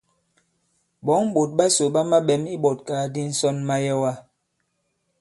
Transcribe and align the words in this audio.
Ɓɔ̌ŋ 1.05 1.23
ɓòt 1.33 1.49
ɓasò 1.57 1.85
ɓa 1.93 2.01
maɓɛ̀m 2.11 2.43
iɓɔ̀tkàgàdi 2.55 3.21
ǹsɔn 3.31 3.57
mayɛwa. 3.67 4.11